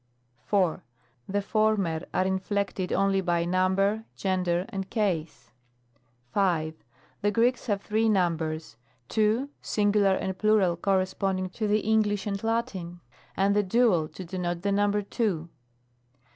4. 0.47 0.81
The 1.29 1.43
former 1.43 2.01
are 2.11 2.25
inflected 2.25 2.91
only 2.91 3.21
by 3.21 3.45
number, 3.45 4.05
gen 4.15 4.41
der, 4.41 4.65
and 4.69 4.89
case. 4.89 5.51
5. 6.33 6.73
The 7.21 7.29
Greeks 7.29 7.67
have 7.67 7.83
three 7.83 8.09
numbers— 8.09 8.77
two, 9.09 9.49
singular 9.61 10.15
and 10.15 10.35
plural, 10.35 10.75
corresponding 10.75 11.49
to 11.51 11.67
the 11.67 11.81
English 11.81 12.25
and 12.25 12.43
Latin, 12.43 12.99
and 13.37 13.55
the 13.55 13.61
dual, 13.61 14.07
to 14.07 14.25
denote 14.25 14.63
the 14.63 14.71
number 14.71 15.03
two. 15.03 15.49